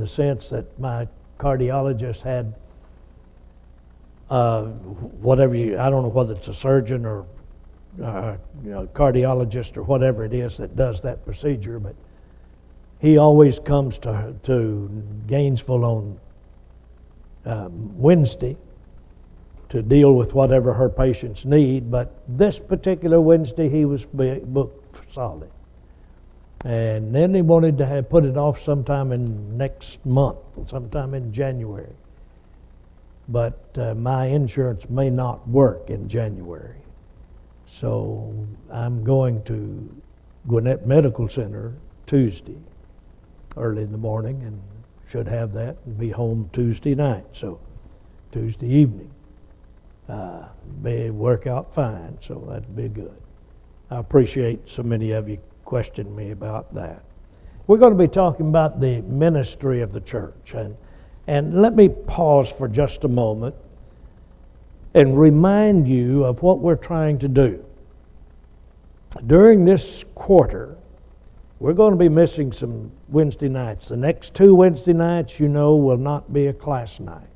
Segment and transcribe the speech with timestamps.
[0.00, 1.06] the sense that my
[1.38, 2.54] cardiologist had
[4.30, 7.26] uh, whatever you, I don't know whether it's a surgeon or
[8.02, 11.94] uh, you know, cardiologist or whatever it is that does that procedure, but
[13.00, 14.88] he always comes to, to
[15.26, 16.20] Gainesville on
[17.44, 18.56] um, Wednesday
[19.70, 21.90] to deal with whatever her patients need.
[21.90, 25.50] But this particular Wednesday, he was booked solid.
[26.64, 30.38] And then he wanted to have put it off sometime in next month,
[30.68, 31.94] sometime in January.
[33.28, 36.76] But uh, my insurance may not work in January.
[37.66, 38.34] So
[38.70, 40.02] I'm going to
[40.46, 41.74] Gwinnett Medical Center
[42.06, 42.58] Tuesday,
[43.56, 44.60] early in the morning, and
[45.08, 47.24] should have that and be home Tuesday night.
[47.32, 47.60] So
[48.32, 49.10] Tuesday evening.
[50.08, 50.48] Uh,
[50.82, 53.16] may work out fine, so that'd be good.
[53.90, 55.38] I appreciate so many of you
[55.70, 57.00] questioned me about that.
[57.68, 60.52] We're going to be talking about the ministry of the church.
[60.52, 60.76] And,
[61.28, 63.54] and let me pause for just a moment
[64.94, 67.64] and remind you of what we're trying to do.
[69.28, 70.76] During this quarter,
[71.60, 73.86] we're going to be missing some Wednesday nights.
[73.86, 77.28] The next two Wednesday nights, you know, will not be a class night.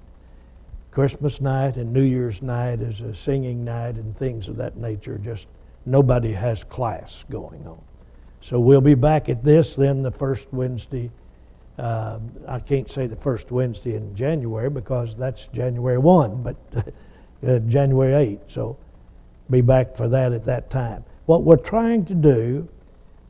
[0.91, 5.19] Christmas night and New Year's night is a singing night and things of that nature.
[5.19, 5.46] Just
[5.86, 7.80] nobody has class going on.
[8.45, 11.11] So we'll be back at this then the first Wednesday.
[11.78, 16.56] Uh, I can't say the first Wednesday in January because that's January 1, but
[17.48, 18.41] uh, January 8.
[18.48, 18.77] So
[19.48, 21.05] be back for that at that time.
[21.25, 22.69] What we're trying to do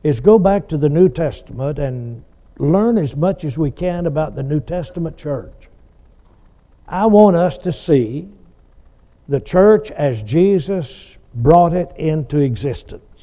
[0.03, 2.21] is go back to the New Testament and
[2.57, 5.69] learn as much as we can about the New Testament church.
[6.89, 8.27] I want us to see
[9.29, 13.14] the church as Jesus brought it into existence.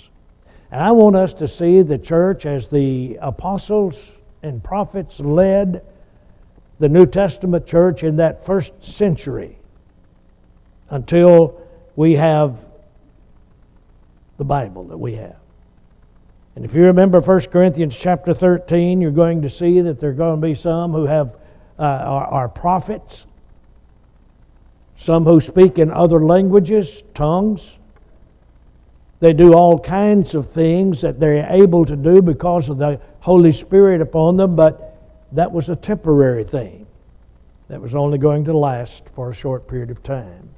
[0.72, 4.10] And I want us to see the church as the apostles
[4.42, 5.84] and prophets led
[6.78, 9.58] the New Testament church in that first century
[10.88, 11.60] until
[11.94, 12.64] we have
[14.38, 15.36] the Bible that we have.
[16.56, 20.14] And if you remember 1 Corinthians chapter 13, you're going to see that there are
[20.14, 21.36] going to be some who have
[21.78, 23.26] uh, are, are prophets,
[24.94, 27.78] some who speak in other languages, tongues,
[29.22, 33.52] they do all kinds of things that they're able to do because of the Holy
[33.52, 35.00] Spirit upon them, but
[35.30, 36.88] that was a temporary thing
[37.68, 40.50] that was only going to last for a short period of time.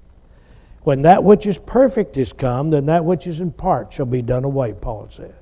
[0.81, 4.23] When that which is perfect is come, then that which is in part shall be
[4.23, 5.35] done away, Paul says.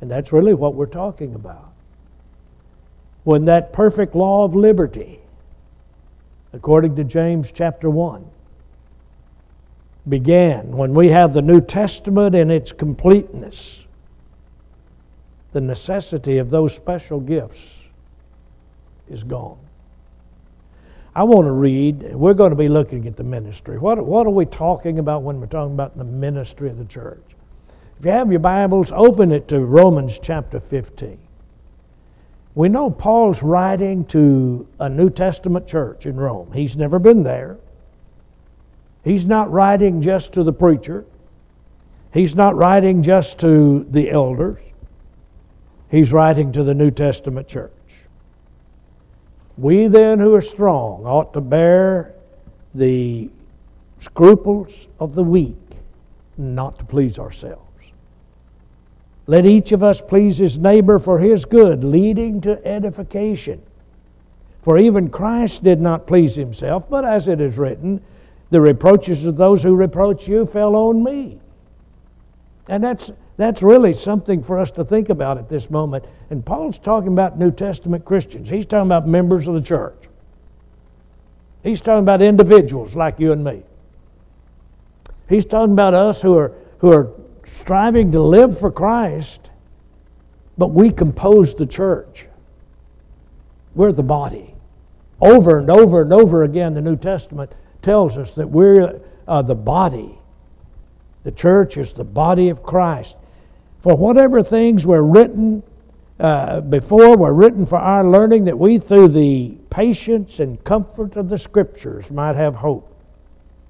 [0.00, 1.72] And that's really what we're talking about.
[3.24, 5.18] When that perfect law of liberty,
[6.52, 8.30] according to James chapter 1,
[10.08, 13.86] began, when we have the New Testament in its completeness,
[15.52, 17.80] the necessity of those special gifts
[19.08, 19.58] is gone.
[21.14, 23.78] I want to read, we're going to be looking at the ministry.
[23.78, 27.22] What, what are we talking about when we're talking about the ministry of the church?
[27.98, 31.18] If you have your Bibles, open it to Romans chapter 15.
[32.54, 36.52] We know Paul's writing to a New Testament church in Rome.
[36.52, 37.56] He's never been there.
[39.06, 41.04] He's not writing just to the preacher.
[42.12, 44.58] He's not writing just to the elders.
[45.88, 47.70] He's writing to the New Testament church.
[49.56, 52.16] We then who are strong ought to bear
[52.74, 53.30] the
[54.00, 55.54] scruples of the weak,
[56.36, 57.62] not to please ourselves.
[59.28, 63.62] Let each of us please his neighbor for his good, leading to edification.
[64.62, 68.02] For even Christ did not please himself, but as it is written,
[68.50, 71.40] the reproaches of those who reproach you fell on me.
[72.68, 76.04] And that's, that's really something for us to think about at this moment.
[76.30, 80.08] And Paul's talking about New Testament Christians, he's talking about members of the church.
[81.62, 83.64] He's talking about individuals like you and me.
[85.28, 87.10] He's talking about us who are, who are
[87.44, 89.50] striving to live for Christ,
[90.56, 92.28] but we compose the church.
[93.74, 94.54] We're the body.
[95.20, 97.52] Over and over and over again, the New Testament
[97.86, 100.18] tells us that we're uh, the body.
[101.22, 103.14] The church is the body of Christ.
[103.78, 105.62] For whatever things were written
[106.18, 111.28] uh, before were written for our learning, that we, through the patience and comfort of
[111.28, 112.92] the Scriptures, might have hope.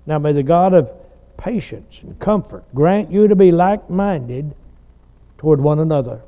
[0.07, 0.91] Now may the God of
[1.37, 4.55] patience and comfort grant you to be like minded
[5.37, 6.23] toward one another.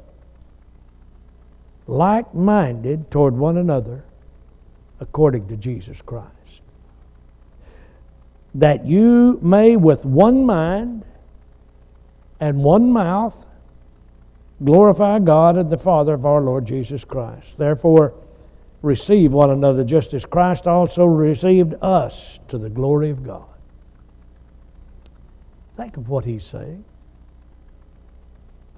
[1.86, 4.04] Like minded toward one another
[5.00, 6.37] according to Jesus Christ
[8.54, 11.04] that you may with one mind
[12.40, 13.46] and one mouth
[14.64, 17.58] glorify God and the Father of our Lord Jesus Christ.
[17.58, 18.14] Therefore,
[18.82, 23.46] receive one another just as Christ also received us to the glory of God.
[25.72, 26.84] Think of what he's saying.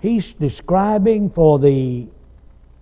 [0.01, 2.09] He's describing for the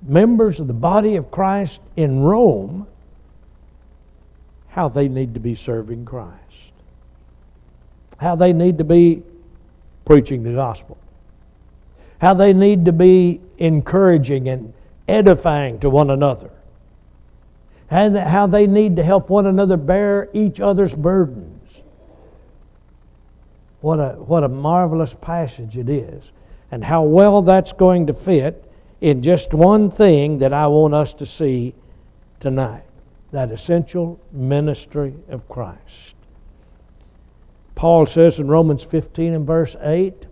[0.03, 2.87] members of the body of Christ in Rome
[4.69, 6.48] how they need to be serving Christ,
[8.19, 9.23] how they need to be
[10.05, 10.99] preaching the gospel,
[12.21, 14.73] how they need to be encouraging and
[15.07, 16.51] edifying to one another,
[17.91, 21.83] and how they need to help one another bear each other's burdens.
[23.81, 26.33] What a, what a marvelous passage it is,
[26.71, 28.65] and how well that's going to fit
[29.01, 31.75] in just one thing that I want us to see
[32.41, 32.83] tonight
[33.31, 36.15] that essential ministry of Christ.
[37.79, 40.27] Paul says in Romans 15 and verse 8,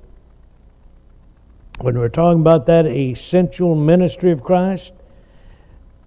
[1.79, 4.93] when we're talking about that essential ministry of Christ,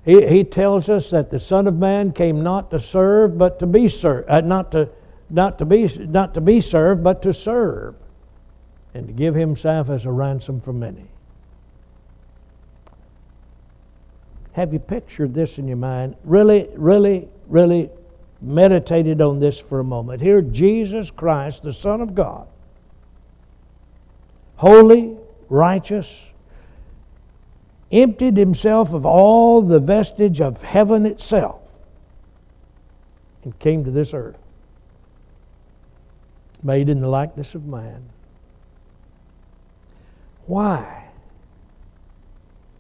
[0.03, 3.67] he, he tells us that the Son of Man came not to serve, but to
[3.67, 4.89] be served, uh, not to
[5.29, 7.95] not to be not to be served, but to serve,
[8.93, 11.07] and to give himself as a ransom for many.
[14.53, 16.17] Have you pictured this in your mind?
[16.25, 17.91] Really, really, really
[18.41, 20.21] meditated on this for a moment.
[20.21, 22.47] Here, Jesus Christ, the Son of God,
[24.55, 25.17] holy,
[25.49, 26.31] righteous,
[27.91, 31.61] emptied himself of all the vestige of heaven itself
[33.43, 34.37] and came to this earth,
[36.61, 38.09] made in the likeness of man.
[40.45, 41.09] Why?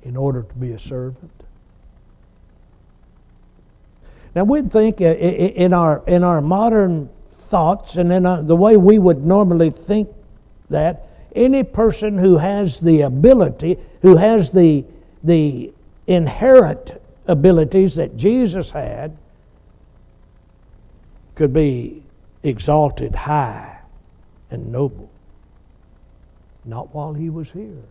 [0.03, 1.38] In order to be a servant.
[4.35, 8.77] Now we'd think uh, in our in our modern thoughts and in our, the way
[8.77, 10.09] we would normally think
[10.69, 14.85] that any person who has the ability, who has the
[15.23, 15.73] the
[16.07, 16.93] inherent
[17.27, 19.17] abilities that Jesus had
[21.35, 22.03] could be
[22.43, 23.79] exalted high
[24.51, 25.09] and noble.
[26.65, 27.83] Not while he was here.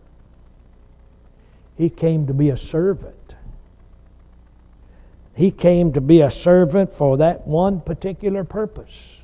[1.77, 3.15] He came to be a servant.
[5.39, 9.21] He came to be a servant for that one particular purpose.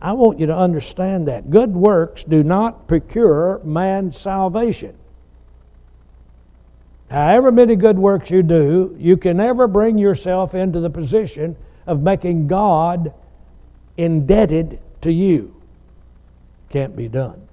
[0.00, 1.50] I want you to understand that.
[1.50, 4.94] Good works do not procure man's salvation.
[7.10, 11.56] However many good works you do, you can never bring yourself into the position
[11.88, 13.12] of making God
[13.96, 15.60] indebted to you.
[16.70, 17.48] Can't be done.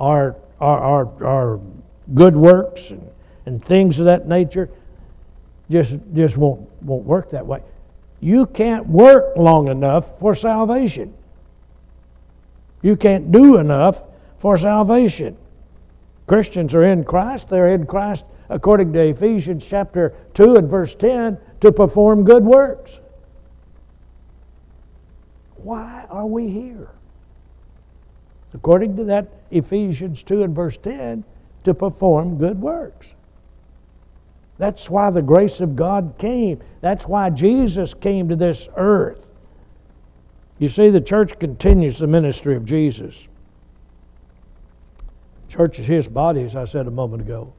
[0.00, 1.60] Our, our, our, our
[2.12, 3.08] good works and,
[3.46, 4.68] and things of that nature
[5.72, 7.62] just, just won't, won't work that way.
[8.20, 11.14] You can't work long enough for salvation.
[12.82, 14.04] You can't do enough
[14.38, 15.36] for salvation.
[16.26, 17.48] Christians are in Christ.
[17.48, 23.00] They're in Christ, according to Ephesians chapter 2 and verse 10, to perform good works.
[25.56, 26.90] Why are we here?
[28.54, 31.24] According to that Ephesians 2 and verse 10,
[31.64, 33.14] to perform good works.
[34.62, 36.60] That's why the grace of God came.
[36.82, 39.26] That's why Jesus came to this earth.
[40.60, 43.26] You see, the church continues the ministry of Jesus.
[45.48, 47.52] Church is his body, as I said a moment ago.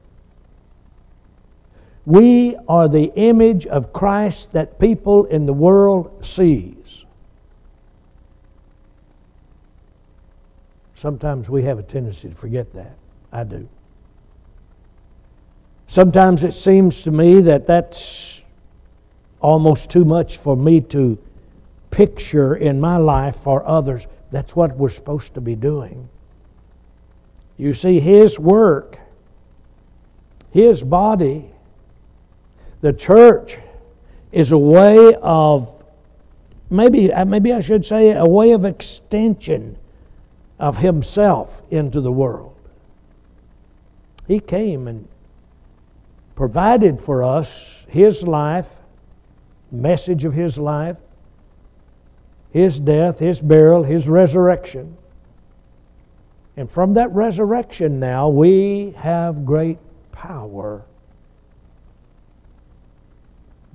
[2.06, 7.04] We are the image of Christ that people in the world sees.
[10.94, 12.96] Sometimes we have a tendency to forget that.
[13.30, 13.68] I do.
[15.94, 18.42] Sometimes it seems to me that that's
[19.40, 21.16] almost too much for me to
[21.92, 24.08] picture in my life for others.
[24.32, 26.08] That's what we're supposed to be doing.
[27.56, 28.98] You see, His work,
[30.50, 31.52] His body,
[32.80, 33.58] the church,
[34.32, 35.84] is a way of,
[36.70, 39.78] maybe, uh, maybe I should say, a way of extension
[40.58, 42.56] of Himself into the world.
[44.26, 45.06] He came and
[46.34, 48.76] provided for us His life,
[49.70, 50.98] message of His life,
[52.50, 54.96] His death, His burial, His resurrection.
[56.56, 59.78] And from that resurrection now, we have great
[60.12, 60.84] power.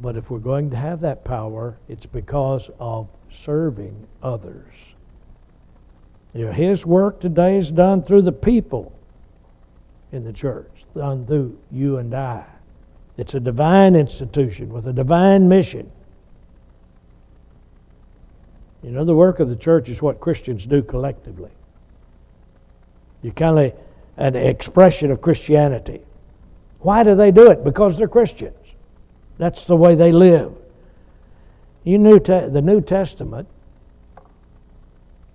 [0.02, 4.74] But if we're going to have that power, it's because of serving others.
[6.34, 8.94] You know, his work today is done through the people
[10.12, 12.46] in the church, through you and I.
[13.18, 15.92] It's a divine institution with a divine mission.
[18.82, 21.52] You know, the work of the church is what Christians do collectively.
[23.22, 23.74] You kind of
[24.16, 26.02] an expression of Christianity.
[26.80, 27.64] Why do they do it?
[27.64, 28.56] Because they're Christians.
[29.38, 30.54] That's the way they live.
[31.84, 33.48] You New Te- the New Testament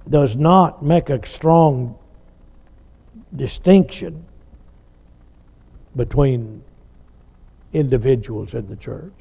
[0.08, 1.98] does not make a strong
[3.34, 4.24] distinction
[5.96, 6.62] between
[7.72, 9.12] individuals in the church.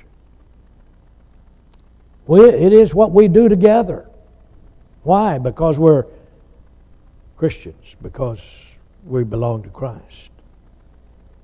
[2.26, 4.10] We, it is what we do together.
[5.04, 5.38] Why?
[5.38, 6.06] Because we're
[7.36, 8.72] Christians, because
[9.06, 10.32] we belong to Christ.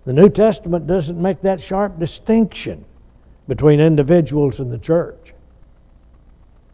[0.06, 2.86] The New Testament doesn't make that sharp distinction
[3.48, 5.34] between individuals and the church.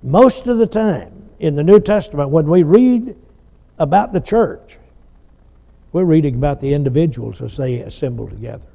[0.04, 3.16] Most of the time in the New Testament, when we read
[3.80, 4.78] about the church,
[5.96, 8.66] we're reading about the individuals as they assemble together.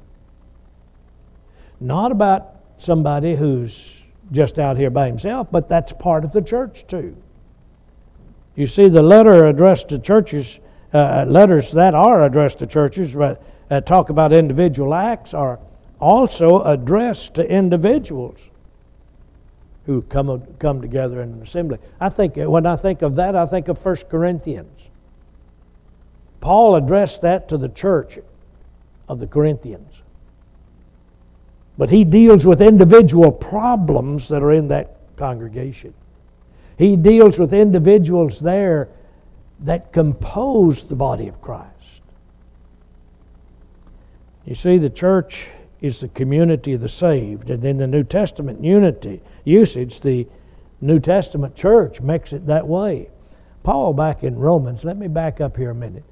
[1.79, 4.01] Not about somebody who's
[4.31, 7.15] just out here by himself, but that's part of the church too.
[8.55, 10.59] You see, the letter addressed to churches,
[10.95, 15.59] uh, letters that are addressed to churches, but uh, talk about individual acts, are
[15.99, 18.49] also addressed to individuals
[19.85, 21.77] who come, come together in an assembly.
[21.99, 24.80] I think when I think of that, I think of 1 Corinthians.
[26.41, 28.19] Paul addressed that to the church
[29.07, 30.01] of the Corinthians.
[31.77, 35.93] But he deals with individual problems that are in that congregation.
[36.77, 38.89] He deals with individuals there
[39.61, 42.01] that compose the body of Christ.
[44.45, 47.49] You see, the church is the community of the saved.
[47.49, 50.27] And in the New Testament unity usage, the
[50.81, 53.09] New Testament church makes it that way.
[53.63, 56.03] Paul back in Romans, let me back up here a minute.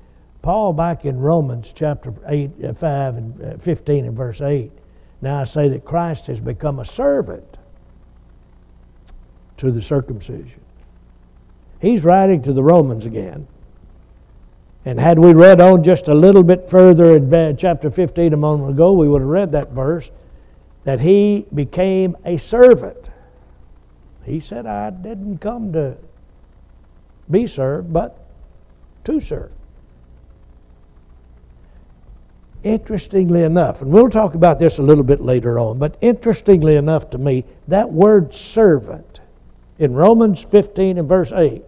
[0.41, 4.71] Paul back in Romans chapter 8, uh, 5 and uh, 15 and verse 8.
[5.21, 7.57] Now I say that Christ has become a servant
[9.57, 10.61] to the circumcision.
[11.81, 13.47] He's writing to the Romans again.
[14.85, 18.71] And had we read on just a little bit further in chapter 15 a moment
[18.71, 20.09] ago, we would have read that verse
[20.85, 23.09] that he became a servant.
[24.23, 25.97] He said, I didn't come to
[27.29, 28.25] be served, but
[29.03, 29.51] to serve.
[32.63, 37.09] Interestingly enough, and we'll talk about this a little bit later on, but interestingly enough
[37.11, 39.21] to me, that word servant
[39.77, 41.63] in Romans 15 and verse 8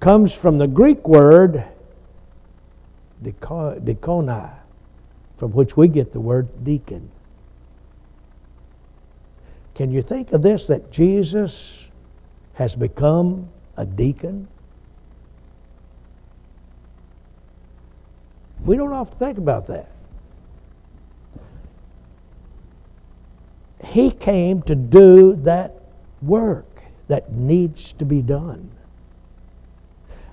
[0.00, 1.64] comes from the Greek word
[3.22, 4.54] diakoni,
[5.36, 7.10] from which we get the word deacon.
[9.74, 11.88] Can you think of this that Jesus
[12.54, 14.48] has become a deacon?
[18.64, 19.90] We don't often think about that.
[23.84, 25.74] He came to do that
[26.22, 28.70] work that needs to be done.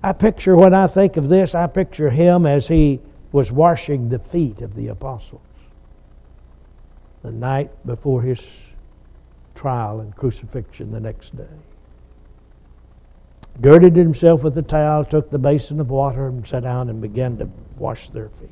[0.02, 4.20] I picture, when I think of this, I picture him as he was washing the
[4.20, 5.42] feet of the apostles
[7.22, 8.74] the night before his
[9.54, 11.46] trial and crucifixion the next day.
[13.62, 17.38] Girded himself with a towel, took the basin of water, and sat down and began
[17.38, 18.50] to wash their feet.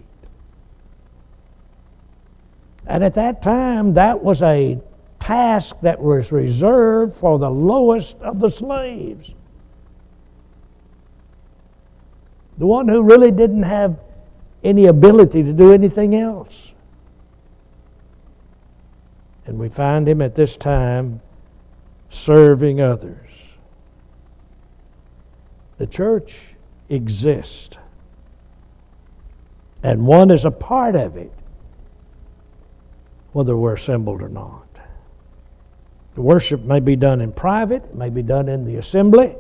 [2.85, 4.79] And at that time, that was a
[5.19, 9.33] task that was reserved for the lowest of the slaves.
[12.59, 13.97] the one who really didn't have
[14.63, 16.73] any ability to do anything else.
[19.45, 21.21] And we find him at this time
[22.09, 23.28] serving others.
[25.79, 26.55] The church
[26.89, 27.77] exists,
[29.81, 31.31] and one is a part of it,
[33.31, 34.67] whether we're assembled or not.
[36.15, 39.37] The worship may be done in private, may be done in the assembly,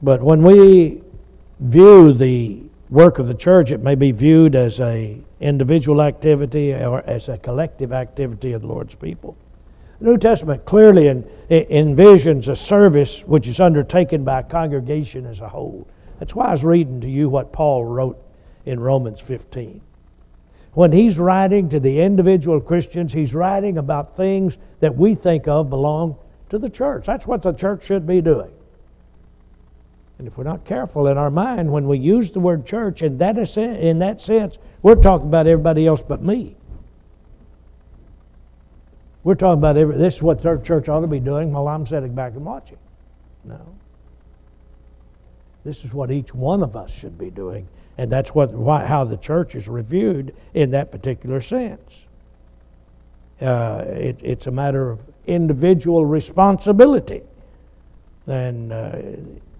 [0.00, 1.02] but when we
[1.58, 7.02] view the work of the church, it may be viewed as a individual activity or
[7.02, 9.36] as a collective activity of the Lord's people.
[10.00, 11.04] The New Testament clearly
[11.50, 15.86] envisions a service which is undertaken by a congregation as a whole.
[16.18, 18.18] That's why I was reading to you what Paul wrote
[18.64, 19.82] in Romans 15.
[20.72, 25.68] When he's writing to the individual Christians, he's writing about things that we think of
[25.68, 26.16] belong
[26.48, 27.04] to the church.
[27.04, 28.52] That's what the church should be doing.
[30.18, 33.18] And if we're not careful in our mind, when we use the word church in
[33.18, 36.56] that, in that sense, we're talking about everybody else but me.
[39.22, 41.86] We're talking about every, this is what the church ought to be doing while I'm
[41.86, 42.78] sitting back and watching.
[43.44, 43.60] No.
[45.64, 49.04] This is what each one of us should be doing, and that's what why, how
[49.04, 52.06] the church is reviewed in that particular sense.
[53.42, 57.22] Uh, it, it's a matter of individual responsibility.
[58.26, 58.98] And uh,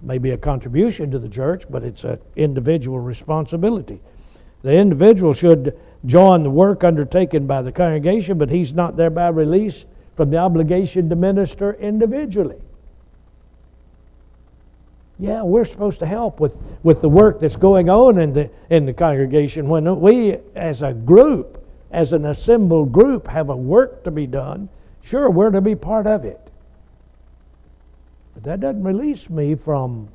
[0.02, 4.00] may be a contribution to the church, but it's an individual responsibility.
[4.62, 9.86] The individual should join the work undertaken by the congregation, but he's not thereby released
[10.16, 12.60] from the obligation to minister individually.
[15.18, 18.86] Yeah, we're supposed to help with, with the work that's going on in the, in
[18.86, 19.68] the congregation.
[19.68, 24.70] When we, as a group, as an assembled group, have a work to be done,
[25.02, 26.40] sure, we're to be part of it.
[28.32, 30.08] But that doesn't release me from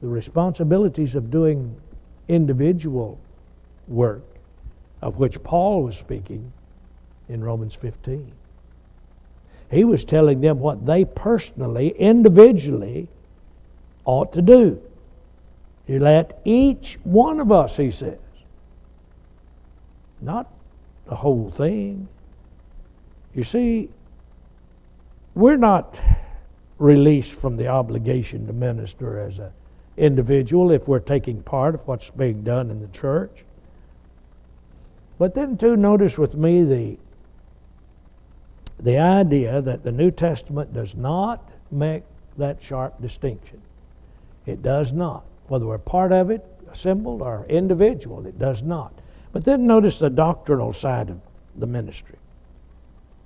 [0.00, 1.76] the responsibilities of doing
[2.28, 3.18] individual
[3.88, 4.22] work,
[5.02, 6.52] of which Paul was speaking
[7.28, 8.32] in Romans 15.
[9.70, 13.08] He was telling them what they personally, individually,
[14.04, 14.80] ought to do.
[15.86, 18.18] You let each one of us, he says,
[20.20, 20.50] not
[21.06, 22.08] the whole thing.
[23.34, 23.90] You see,
[25.34, 26.00] we're not
[26.78, 29.52] released from the obligation to minister as an
[29.96, 33.44] individual if we're taking part of what's being done in the church.
[35.18, 36.98] But then, too, notice with me the
[38.80, 42.02] the idea that the New Testament does not make
[42.36, 43.62] that sharp distinction.
[44.46, 45.24] It does not.
[45.46, 48.92] Whether we're part of it, assembled, or individual, it does not.
[49.32, 51.20] But then notice the doctrinal side of
[51.56, 52.18] the ministry.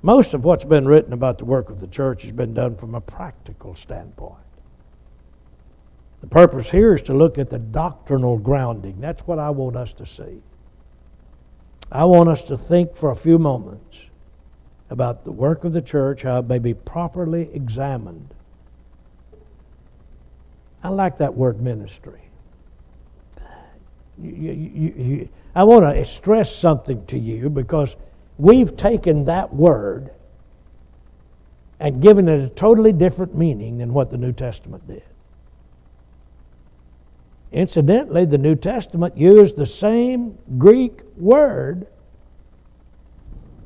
[0.03, 2.95] Most of what's been written about the work of the church has been done from
[2.95, 4.37] a practical standpoint.
[6.21, 9.01] The purpose here is to look at the doctrinal grounding.
[9.01, 10.41] That's what I want us to see.
[11.91, 14.09] I want us to think for a few moments
[14.91, 18.35] about the work of the church, how it may be properly examined.
[20.83, 22.23] I like that word ministry.
[24.21, 27.97] You, you, you, I want to stress something to you because
[28.37, 30.11] we've taken that word
[31.81, 35.05] and given it a totally different meaning than what the New Testament did.
[37.53, 41.87] Incidentally, the New Testament used the same Greek word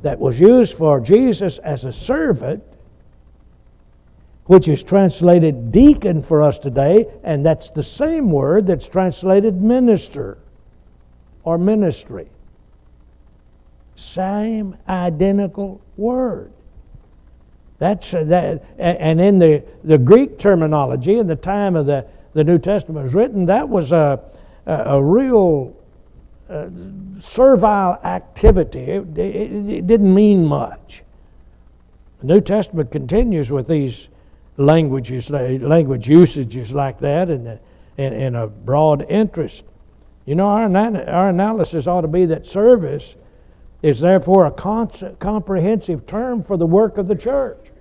[0.03, 2.63] that was used for Jesus as a servant,
[4.47, 10.39] which is translated deacon for us today, and that's the same word that's translated minister
[11.45, 12.29] or ministry.
[13.95, 16.53] Same identical word.
[17.79, 22.45] That's uh, that, and in the, the Greek terminology, in the time of the, the
[22.45, 24.21] New Testament was written, that was a,
[24.67, 25.77] a, a real
[26.49, 26.69] uh,
[27.19, 28.81] servile activity.
[28.81, 31.03] It, it, it, didn't mean much.
[32.21, 34.09] The New Testament continues with these
[34.57, 37.59] languages, language usages like that, and
[37.97, 39.65] in, in a broad interest.
[40.25, 40.77] You know, our,
[41.09, 43.17] our analysis ought to be that service
[43.83, 47.72] is therefore a comprehensive term for the work of the church.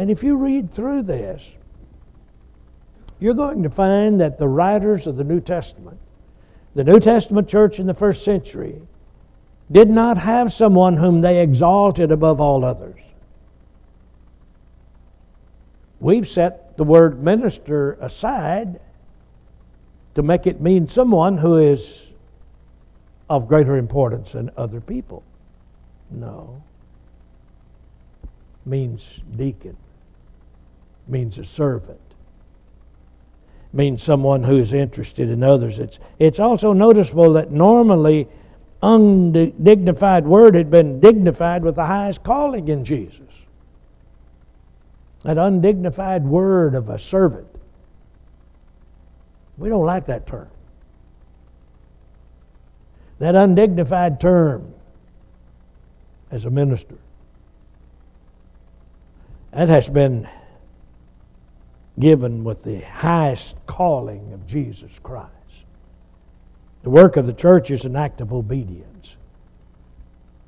[0.00, 1.56] And if you read through this,
[3.18, 5.98] you're going to find that the writers of the New Testament,
[6.74, 8.80] the New Testament church in the first century,
[9.70, 12.98] did not have someone whom they exalted above all others.
[16.00, 18.80] We've set the word minister aside
[20.14, 22.10] to make it mean someone who is
[23.28, 25.22] of greater importance than other people.
[26.10, 26.62] No.
[28.64, 29.76] Means deacon,
[31.10, 32.00] means a servant
[33.72, 35.78] means someone who is interested in others.
[35.78, 38.28] It's, it's also noticeable that normally
[38.82, 43.20] undignified word had been dignified with the highest calling in Jesus.
[45.22, 47.46] That undignified word of a servant.
[49.58, 50.48] We don't like that term.
[53.18, 54.72] That undignified term
[56.30, 56.96] as a minister.
[59.52, 60.26] That has been
[61.98, 65.30] given with the highest calling of Jesus Christ.
[66.82, 69.16] The work of the church is an act of obedience.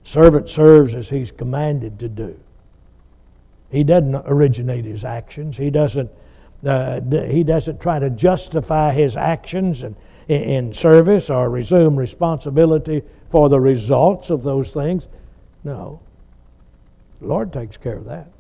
[0.03, 2.39] Servant serves as he's commanded to do.
[3.71, 5.57] He doesn't originate his actions.
[5.57, 6.11] He doesn't,
[6.65, 9.97] uh, he doesn't try to justify his actions in,
[10.29, 15.09] in service or resume responsibility for the results of those things.
[15.65, 16.01] No.
[17.21, 18.32] The Lord takes care of that.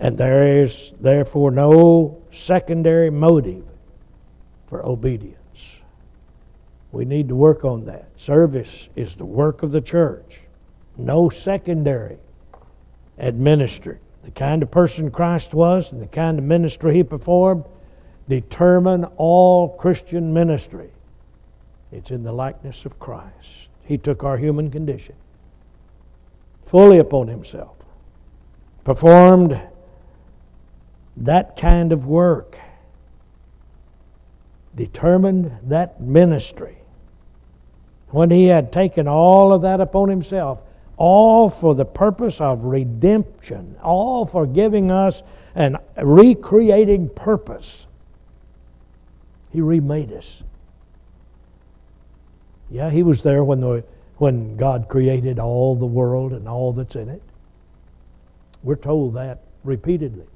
[0.00, 3.64] And there is therefore no secondary motive
[4.66, 5.82] for obedience.
[6.90, 8.08] We need to work on that.
[8.18, 10.40] Service is the work of the church,
[10.96, 12.18] no secondary
[13.18, 14.00] administered.
[14.24, 17.64] The kind of person Christ was and the kind of ministry he performed
[18.28, 20.90] determine all Christian ministry.
[21.92, 23.68] It's in the likeness of Christ.
[23.82, 25.16] He took our human condition
[26.62, 27.76] fully upon himself,
[28.84, 29.60] performed
[31.20, 32.58] that kind of work.
[34.74, 36.78] determined that ministry,
[38.08, 40.62] when he had taken all of that upon himself,
[40.96, 45.22] all for the purpose of redemption, all for giving us
[45.54, 47.86] an recreating purpose,
[49.50, 50.42] he remade us.
[52.70, 53.84] Yeah, he was there when, the,
[54.16, 57.22] when God created all the world and all that's in it.
[58.62, 60.26] We're told that repeatedly.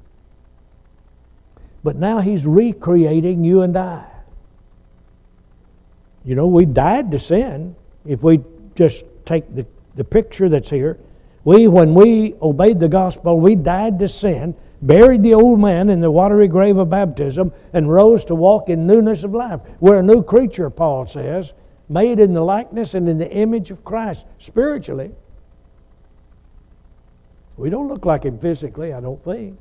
[1.85, 4.07] But now he's recreating you and I.
[6.25, 7.77] You know, we died to sin.
[8.07, 8.41] If we
[8.75, 10.99] just take the, the picture that's here,
[11.45, 16.01] we, when we obeyed the gospel, we died to sin, buried the old man in
[16.01, 19.61] the watery grave of baptism, and rose to walk in newness of life.
[19.79, 21.53] We're a new creature, Paul says,
[21.91, 25.13] made in the likeness and in the image of Christ, spiritually.
[27.59, 29.59] We don't look like him physically, I don't think.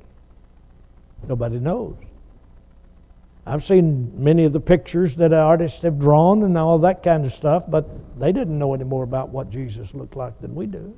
[1.27, 1.97] Nobody knows.
[3.45, 7.33] I've seen many of the pictures that artists have drawn and all that kind of
[7.33, 10.95] stuff, but they didn't know any more about what Jesus looked like than we do.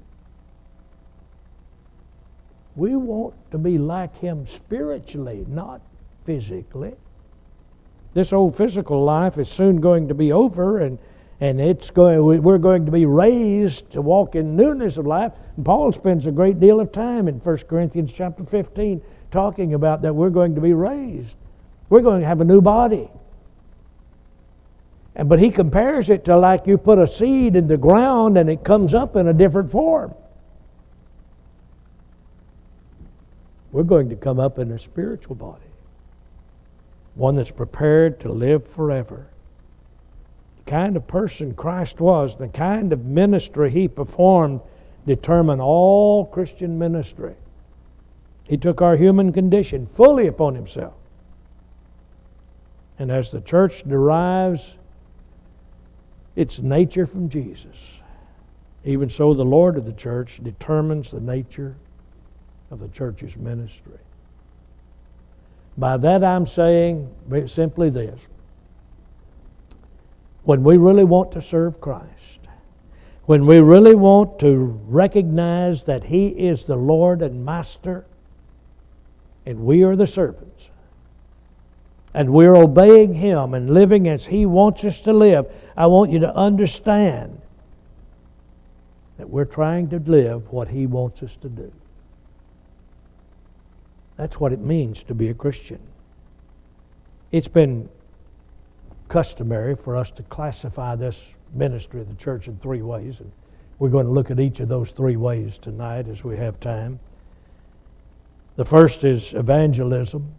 [2.75, 5.81] We want to be like him spiritually, not
[6.23, 6.93] physically.
[8.13, 10.99] This old physical life is soon going to be over, and,
[11.39, 15.31] and it's going, we're going to be raised to walk in newness of life.
[15.55, 20.03] And Paul spends a great deal of time in 1 Corinthians chapter 15 talking about
[20.03, 21.37] that we're going to be raised
[21.89, 23.09] we're going to have a new body.
[25.15, 28.49] And, but he compares it to like you put a seed in the ground and
[28.49, 30.13] it comes up in a different form.
[33.71, 35.65] We're going to come up in a spiritual body,
[37.15, 39.27] one that's prepared to live forever.
[40.63, 44.61] The kind of person Christ was, the kind of ministry he performed,
[45.05, 47.35] determine all Christian ministry.
[48.47, 50.93] He took our human condition fully upon himself.
[52.97, 54.77] And as the church derives
[56.35, 58.01] its nature from Jesus,
[58.83, 61.75] even so the Lord of the church determines the nature
[62.71, 63.99] of the church's ministry.
[65.77, 67.13] By that I'm saying
[67.47, 68.19] simply this.
[70.43, 72.41] When we really want to serve Christ,
[73.25, 78.05] when we really want to recognize that He is the Lord and Master,
[79.45, 80.69] and we are the servants,
[82.15, 86.19] and we're obeying Him and living as He wants us to live, I want you
[86.19, 87.41] to understand
[89.17, 91.73] that we're trying to live what He wants us to do.
[94.15, 95.81] That's what it means to be a Christian.
[97.33, 97.89] It's been
[99.09, 103.29] customary for us to classify this ministry of the church in three ways, and
[103.77, 106.97] we're going to look at each of those three ways tonight as we have time.
[108.55, 110.33] The first is evangelism.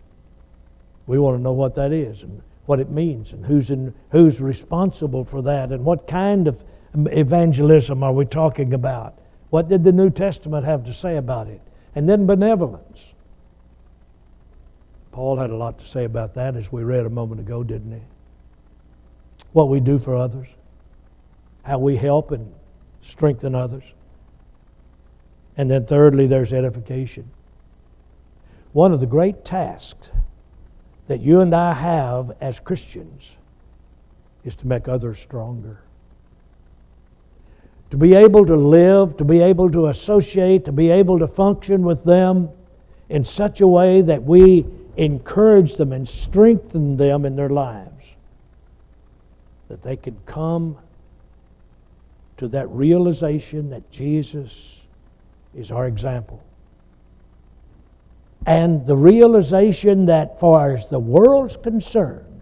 [1.07, 4.41] We want to know what that is and what it means and who's, in, who's
[4.41, 6.65] responsible for that and what kind of
[6.95, 9.19] evangelism are we talking about.
[9.51, 11.61] What did the New Testament have to say about it?
[11.95, 13.15] And then benevolence.
[15.13, 17.93] Paul had a lot to say about that as we read a moment ago, didn't
[17.93, 18.03] he?
[19.53, 20.49] What we do for others,
[21.63, 22.53] how we help and
[23.01, 23.85] strengthen others.
[25.57, 27.31] And then, thirdly, there's edification.
[28.75, 30.11] One of the great tasks
[31.09, 33.37] that you and I have as Christians
[34.45, 35.81] is to make others stronger.
[37.91, 41.83] To be able to live, to be able to associate, to be able to function
[41.83, 42.49] with them
[43.09, 44.67] in such a way that we
[44.97, 48.15] encourage them and strengthen them in their lives.
[49.69, 50.79] That they can come
[52.39, 54.87] to that realization that Jesus
[55.55, 56.43] is our example
[58.47, 62.41] and the realization that, far as the world's concerned,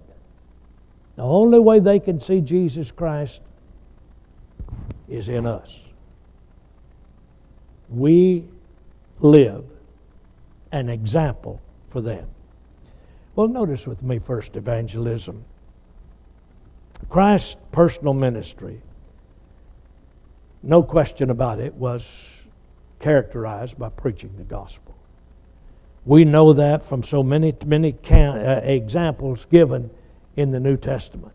[1.17, 3.41] the only way they can see Jesus Christ
[5.09, 5.81] is in us.
[7.89, 8.45] We
[9.21, 9.65] live
[10.73, 12.29] an example for them.
[13.35, 15.45] Well, notice with me first evangelism.
[17.09, 18.81] Christ's personal ministry,
[20.63, 22.45] no question about it, was
[22.99, 24.94] characterized by preaching the gospel.
[26.07, 29.91] We know that from so many, many uh, examples given
[30.37, 31.33] in the New Testament.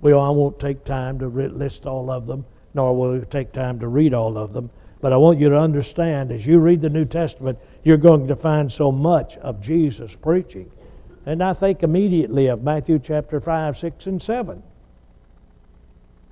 [0.00, 2.44] Well, I won't take time to list all of them,
[2.74, 4.70] nor will it take time to read all of them.
[5.00, 8.36] But I want you to understand as you read the New Testament, you're going to
[8.36, 10.70] find so much of Jesus preaching.
[11.24, 14.62] And I think immediately of Matthew chapter 5, 6, and 7.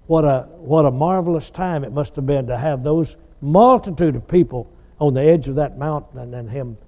[0.06, 4.26] What a, what a marvelous time it must have been to have those multitude of
[4.26, 6.78] people on the edge of that mountain and then Him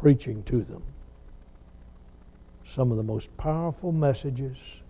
[0.00, 0.82] preaching to them.
[2.64, 4.82] some of the most powerful messages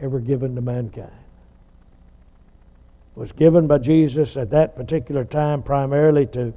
[0.00, 1.10] ever given to mankind.
[3.14, 6.52] Was given by Jesus at that particular time primarily to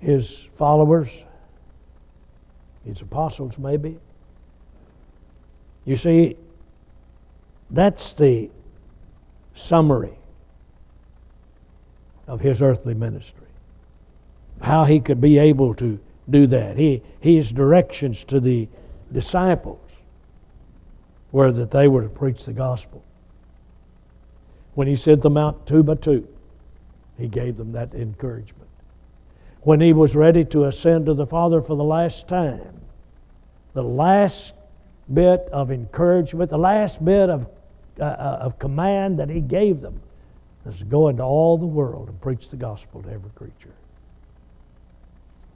[0.00, 1.24] his followers,
[2.84, 3.98] his apostles, maybe.
[5.84, 6.36] You see,
[7.70, 8.50] that's the
[9.54, 10.18] summary
[12.26, 13.45] of his earthly ministry.
[14.60, 16.76] How he could be able to do that.
[16.76, 18.68] He, his directions to the
[19.12, 19.80] disciples
[21.32, 23.04] were that they were to preach the gospel.
[24.74, 26.28] When he sent them out two by two,
[27.18, 28.68] he gave them that encouragement.
[29.62, 32.80] When he was ready to ascend to the Father for the last time,
[33.72, 34.54] the last
[35.12, 37.46] bit of encouragement, the last bit of,
[38.00, 40.00] uh, uh of command that he gave them
[40.64, 43.72] was to go into all the world and preach the gospel to every creature.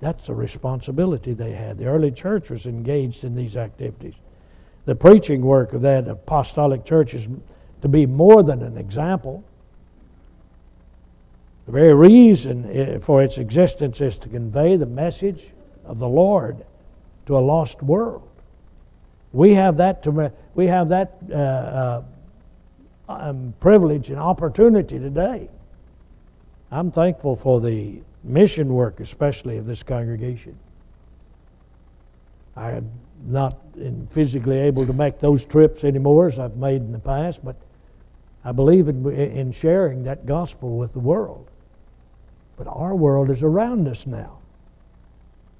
[0.00, 1.78] That's a responsibility they had.
[1.78, 4.14] The early church was engaged in these activities.
[4.86, 7.28] The preaching work of that apostolic church is
[7.82, 9.44] to be more than an example.
[11.66, 15.52] The very reason eh, for its existence is to convey the message
[15.84, 16.64] of the Lord
[17.26, 18.26] to a lost world.
[19.32, 22.02] We have that, to, we have that uh, uh,
[23.08, 25.48] um, privilege and opportunity today.
[26.70, 30.58] I'm thankful for the mission work, especially of this congregation.
[32.56, 32.90] I am
[33.26, 33.58] not
[34.10, 37.56] physically able to make those trips anymore as I've made in the past, but
[38.44, 41.48] I believe in, in sharing that gospel with the world.
[42.56, 44.38] But our world is around us now.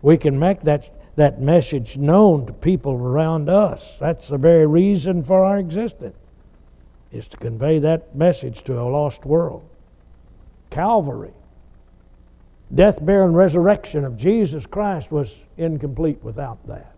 [0.03, 3.97] We can make that, that message known to people around us.
[3.99, 6.17] That's the very reason for our existence,
[7.13, 9.67] is to convey that message to a lost world.
[10.71, 11.33] Calvary
[12.75, 16.95] death, burial, and resurrection of Jesus Christ was incomplete without that.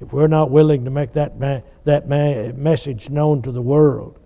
[0.00, 4.18] If we're not willing to make that, ma- that ma- message known to the world,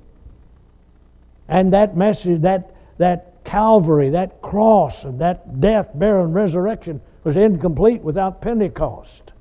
[1.49, 7.37] and that message, that, that Calvary, that cross, and that death, burial, and resurrection was
[7.37, 9.33] incomplete without Pentecost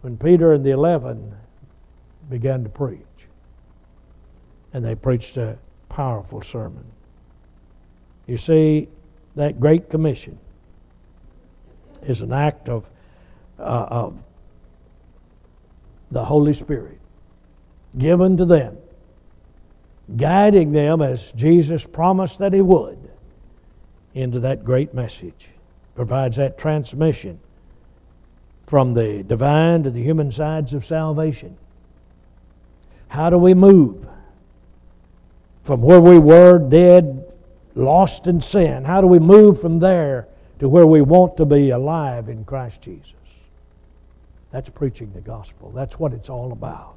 [0.00, 1.34] when Peter and the eleven
[2.28, 3.00] began to preach.
[4.72, 5.58] And they preached a
[5.88, 6.84] powerful sermon.
[8.26, 8.88] You see,
[9.36, 10.38] that Great Commission
[12.02, 12.88] is an act of,
[13.58, 14.22] uh, of
[16.10, 16.98] the Holy Spirit
[17.96, 18.78] given to them,
[20.16, 23.10] guiding them as Jesus promised that He would
[24.14, 25.50] into that great message.
[25.94, 27.40] Provides that transmission
[28.66, 31.56] from the divine to the human sides of salvation.
[33.08, 34.06] How do we move
[35.62, 37.19] from where we were dead
[37.80, 38.84] lost in sin?
[38.84, 42.82] How do we move from there to where we want to be alive in Christ
[42.82, 43.14] Jesus?
[44.50, 45.70] That's preaching the gospel.
[45.70, 46.96] That's what it's all about.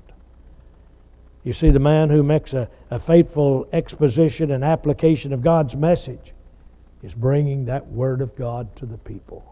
[1.44, 6.34] You see, the man who makes a, a faithful exposition and application of God's message
[7.04, 9.46] is bringing that word of God to the people.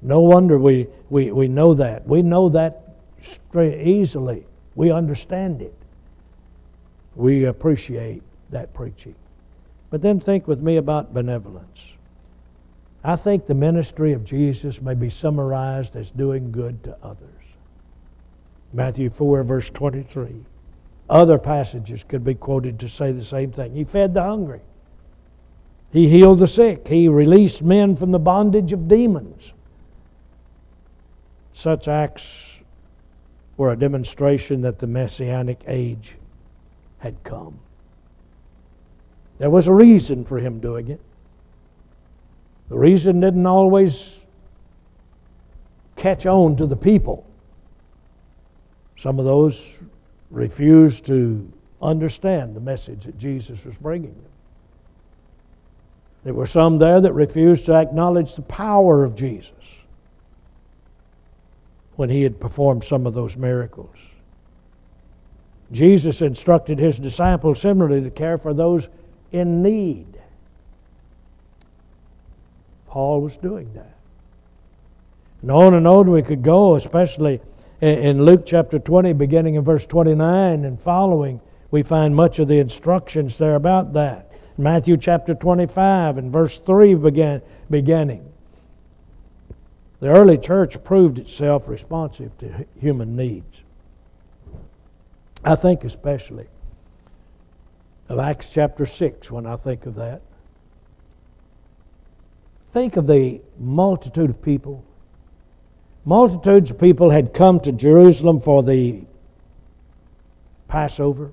[0.00, 2.06] No wonder we, we, we know that.
[2.06, 2.94] We know that
[3.54, 4.46] easily.
[4.74, 5.74] We understand it.
[7.14, 9.14] We appreciate that preaching.
[9.92, 11.98] But then think with me about benevolence.
[13.04, 17.28] I think the ministry of Jesus may be summarized as doing good to others.
[18.72, 20.46] Matthew 4, verse 23.
[21.10, 23.74] Other passages could be quoted to say the same thing.
[23.74, 24.62] He fed the hungry,
[25.92, 29.52] He healed the sick, He released men from the bondage of demons.
[31.52, 32.62] Such acts
[33.58, 36.16] were a demonstration that the Messianic age
[37.00, 37.60] had come.
[39.42, 41.00] There was a reason for him doing it.
[42.68, 44.20] The reason didn't always
[45.96, 47.26] catch on to the people.
[48.96, 49.80] Some of those
[50.30, 51.52] refused to
[51.82, 54.30] understand the message that Jesus was bringing them.
[56.22, 59.50] There were some there that refused to acknowledge the power of Jesus
[61.96, 63.96] when he had performed some of those miracles.
[65.72, 68.88] Jesus instructed his disciples similarly to care for those
[69.32, 70.06] in need.
[72.86, 73.96] Paul was doing that.
[75.40, 77.40] And on and on we could go, especially
[77.80, 81.40] in Luke chapter 20, beginning in verse 29 and following,
[81.70, 84.30] we find much of the instructions there about that.
[84.58, 88.30] Matthew chapter 25 and verse 3 began, beginning.
[90.00, 93.62] The early church proved itself responsive to human needs.
[95.44, 96.46] I think especially
[98.08, 100.22] of Acts chapter 6 when I think of that.
[102.66, 104.84] Think of the multitude of people
[106.04, 109.02] Multitudes of people had come to Jerusalem for the
[110.66, 111.30] Passover.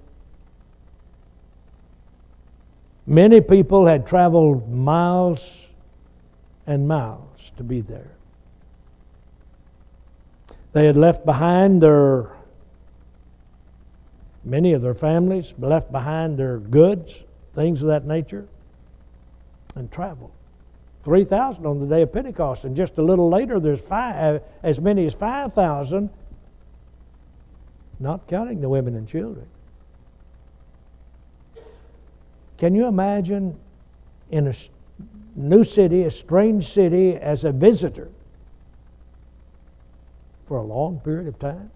[3.08, 5.68] Many people had traveled miles
[6.68, 8.12] and miles to be there.
[10.74, 12.30] They had left behind their,
[14.50, 18.48] many of their families, left behind their goods, things of that nature,
[19.76, 20.32] and traveled.
[21.04, 25.06] 3,000 on the day of Pentecost, and just a little later, there's five, as many
[25.06, 26.10] as 5,000,
[28.00, 29.46] not counting the women and children.
[32.58, 33.58] Can you imagine
[34.32, 34.54] in a
[35.36, 38.10] new city, a strange city, as a visitor
[40.46, 41.72] for a long period of time?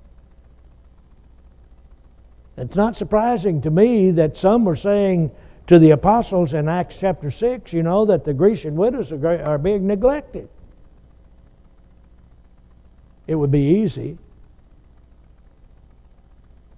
[2.57, 5.31] It's not surprising to me that some were saying,
[5.67, 9.57] to the apostles in Acts chapter 6, you know, that the Grecian widows are, are
[9.57, 10.49] being neglected.
[13.27, 14.17] It would be easy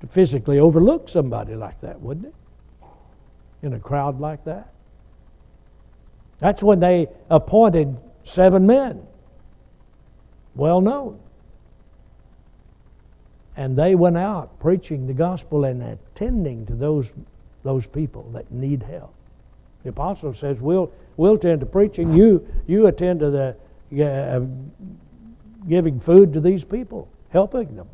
[0.02, 2.36] to physically overlook somebody like that, wouldn't it?
[3.64, 4.72] In a crowd like that.
[6.40, 9.08] That's when they appointed seven men,
[10.54, 11.20] well known.
[13.58, 17.12] And they went out preaching the gospel and attending to those
[17.64, 19.14] those people that need help.
[19.84, 22.14] The apostle says, "We'll we'll tend to preaching.
[22.14, 23.56] You you attend to the
[24.04, 24.42] uh,
[25.68, 27.88] giving food to these people, helping them."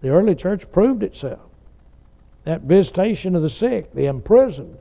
[0.00, 1.40] The early church proved itself.
[2.44, 4.78] That visitation of the sick, the imprisoned,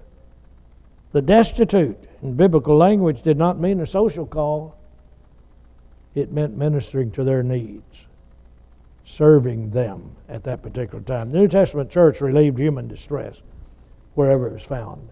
[1.12, 4.78] the destitute, in biblical language, did not mean a social call.
[6.16, 8.07] It meant ministering to their needs
[9.08, 11.32] serving them at that particular time.
[11.32, 13.42] The New Testament church relieved human distress
[14.16, 15.10] wherever it was found.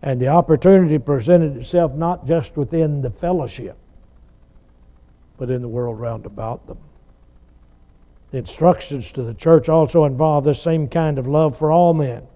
[0.00, 3.76] And the opportunity presented itself not just within the fellowship,
[5.36, 6.78] but in the world round about them.
[8.30, 12.28] The instructions to the church also involve the same kind of love for all men.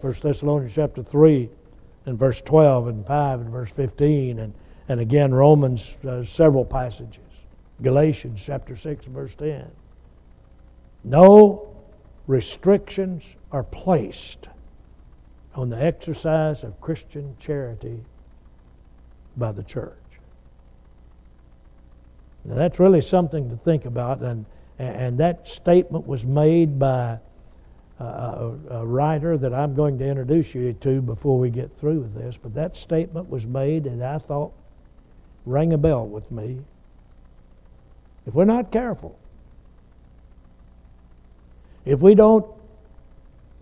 [0.00, 1.50] 1 Thessalonians chapter 3
[2.06, 4.54] and verse 12 and 5 and verse 15 and,
[4.88, 7.23] and again Romans uh, several passages.
[7.82, 9.70] Galatians chapter 6, verse 10.
[11.02, 11.74] No
[12.26, 14.48] restrictions are placed
[15.54, 18.00] on the exercise of Christian charity
[19.36, 19.92] by the church.
[22.44, 24.44] Now, that's really something to think about, and,
[24.78, 27.18] and that statement was made by
[27.98, 32.14] a, a, writer that I'm going to introduce you to before we get through with
[32.14, 32.36] this.
[32.36, 34.52] But that statement was made, and I thought
[35.46, 36.60] rang a bell with me.
[38.26, 39.18] If we're not careful,
[41.84, 42.46] if we don't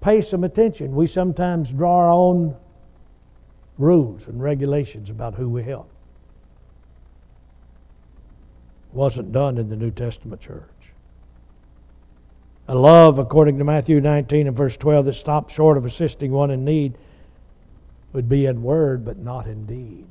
[0.01, 2.57] pay some attention, we sometimes draw our own
[3.79, 5.90] rules and regulations about who we help.
[8.92, 10.68] Wasn't done in the New Testament church.
[12.68, 16.51] A love, according to Matthew 19 and verse 12, that stops short of assisting one
[16.51, 16.96] in need
[18.12, 20.07] would be in word but not in deed.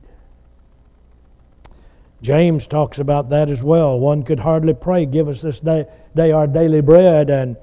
[2.21, 3.99] James talks about that as well.
[3.99, 7.57] One could hardly pray, Give us this day, day our daily bread, and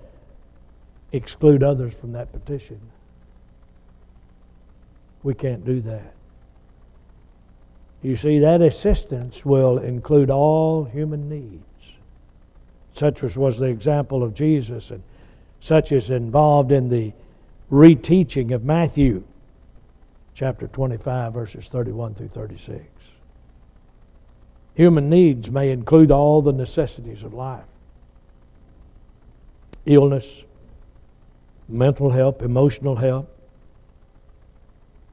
[1.13, 2.81] exclude others from that petition.
[5.23, 6.15] We can't do that.
[8.03, 11.65] You see, that assistance will include all human needs.
[12.93, 15.03] Such as was the example of Jesus, and
[15.61, 17.13] such is involved in the
[17.71, 19.25] reteaching of Matthew
[20.35, 22.98] chapter 25, verses 31 through 36.
[24.79, 27.65] Human needs may include all the necessities of life.
[29.87, 30.45] Illness,
[31.69, 33.29] mental help, emotional help.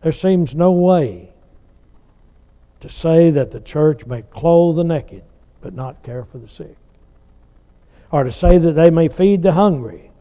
[0.04, 1.32] There seems no way
[2.80, 5.24] to say that the church may clothe the naked
[5.62, 6.78] but not care for the sick,
[8.12, 10.12] or to say that they may feed the hungry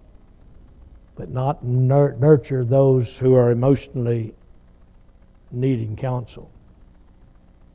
[1.17, 4.35] but not nurture those who are emotionally
[5.53, 6.51] needing counsel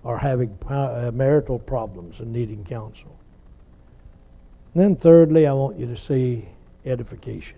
[0.03, 3.15] are having uh, marital problems and needing counsel.
[4.73, 6.47] And then, thirdly, I want you to see
[6.85, 7.57] edification.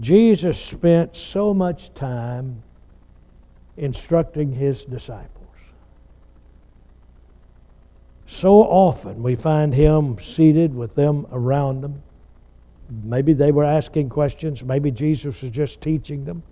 [0.00, 2.62] Jesus spent so much time
[3.76, 5.42] instructing his disciples.
[8.26, 12.02] So often we find him seated with them around them.
[13.02, 16.42] Maybe they were asking questions, maybe Jesus was just teaching them.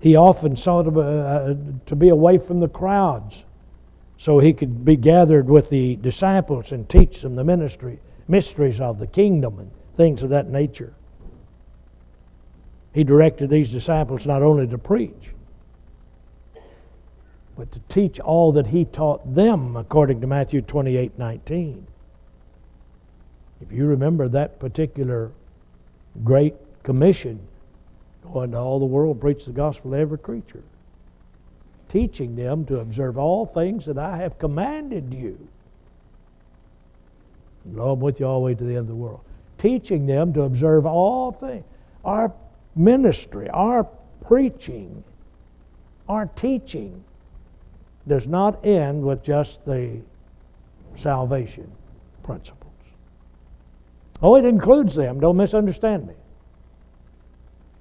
[0.00, 1.54] He often sought to, uh,
[1.86, 3.44] to be away from the crowds
[4.16, 8.98] so he could be gathered with the disciples and teach them the ministry, mysteries of
[8.98, 10.94] the kingdom and things of that nature.
[12.92, 15.32] He directed these disciples not only to preach,
[17.56, 21.86] but to teach all that he taught them, according to Matthew 28 19.
[23.60, 25.32] If you remember that particular
[26.24, 27.40] great commission,
[28.22, 30.62] go into all the world, preach the gospel to every creature,
[31.88, 35.48] teaching them to observe all things that I have commanded you.
[37.72, 39.20] Lo, I'm with you all the way to the end of the world.
[39.58, 41.64] Teaching them to observe all things.
[42.04, 42.32] Our
[42.74, 43.86] ministry, our
[44.24, 45.04] preaching,
[46.08, 47.04] our teaching
[48.08, 50.00] does not end with just the
[50.96, 51.70] salvation
[52.22, 52.72] principles.
[54.22, 56.14] Oh, it includes them, don't misunderstand me.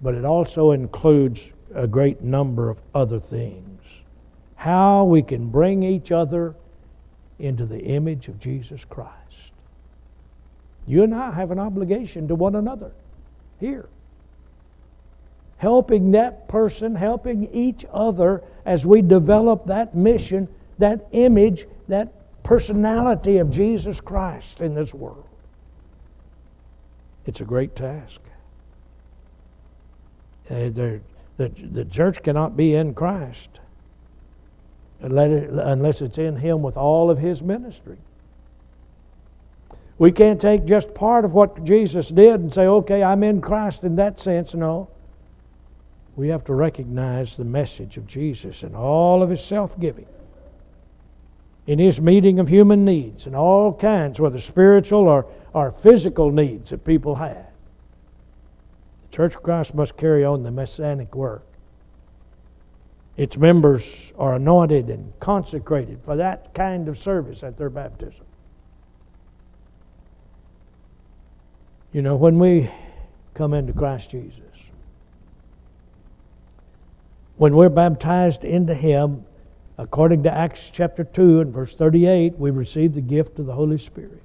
[0.02, 4.04] But it also includes a great number of other things.
[4.56, 6.56] How we can bring each other
[7.38, 9.54] into the image of Jesus Christ.
[10.86, 12.91] You and I have an obligation to one another
[13.60, 13.89] here
[15.60, 20.47] helping that person, helping each other as we develop that mission,
[20.78, 22.12] that image, that
[22.43, 25.28] personality of Jesus Christ in this world.
[27.26, 28.22] It's a great task.
[30.50, 31.02] Uh, the,
[31.38, 33.60] the, church cannot be in Christ
[35.00, 37.97] unless it's in Him with all of His ministry.
[39.97, 43.84] We can't take just part of what Jesus did and say, okay, I'm in Christ
[43.84, 44.54] in that sense.
[44.54, 44.89] No
[46.20, 50.06] we have to recognize the message of Jesus and all of his self giving,
[51.66, 56.72] in his meeting of human needs and all kinds, whether spiritual or, or physical needs
[56.72, 57.49] that people had.
[59.12, 61.43] Church of Christ must carry on the messianic work.
[63.18, 68.26] Its members are anointed and consecrated for that kind of service at their baptism.
[71.91, 72.72] You know, when we
[73.34, 74.39] come into Christ Jesus,
[77.36, 79.26] when we're baptized into Him,
[79.78, 83.78] according to Acts chapter 2 and verse 38, we receive the gift of the Holy
[83.78, 84.22] Spirit.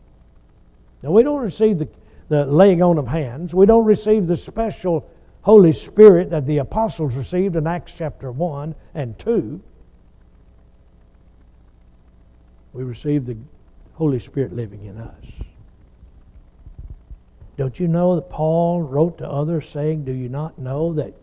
[1.03, 1.89] Now, we don't receive the,
[2.29, 5.09] the laying on of hands, we don't receive the special
[5.43, 9.61] Holy Spirit that the apostles received in Acts chapter 1 and 2.
[12.72, 13.37] We receive the
[13.95, 15.25] Holy Spirit living in us.
[17.57, 21.14] Don't you know that Paul wrote to others saying, Do you not know that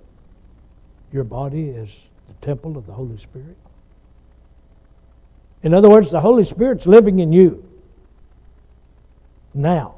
[1.12, 3.58] your body is the temple of the Holy Spirit.
[5.64, 7.68] In other words, the Holy Spirit's living in you
[9.54, 9.96] now.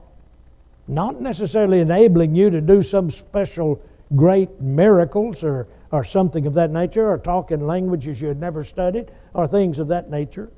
[0.87, 3.81] Not necessarily enabling you to do some special
[4.15, 8.63] great miracles or, or something of that nature, or talk in languages you had never
[8.63, 10.51] studied, or things of that nature.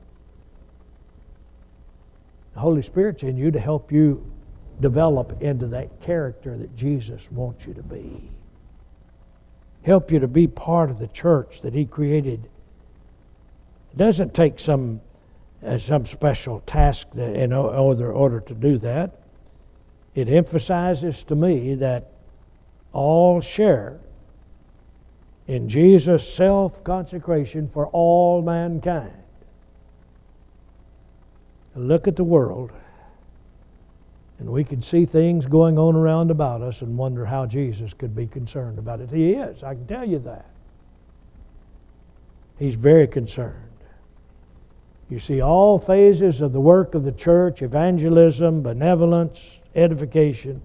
[2.53, 4.31] The Holy Spirit's in you to help you
[4.79, 8.29] develop into that character that Jesus wants you to be
[9.85, 12.49] help you to be part of the church that He created.
[13.91, 15.01] It doesn't take some,
[15.65, 19.19] uh, some special task in order, order to do that.
[20.15, 22.11] It emphasizes to me that
[22.93, 23.99] all share
[25.47, 29.13] in Jesus' self consecration for all mankind.
[31.75, 32.71] Look at the world
[34.39, 38.15] and we can see things going on around about us and wonder how Jesus could
[38.15, 39.09] be concerned about it.
[39.09, 40.45] He is, I can tell you that.
[42.59, 43.61] He's very concerned.
[45.09, 50.61] You see, all phases of the work of the church evangelism, benevolence, edification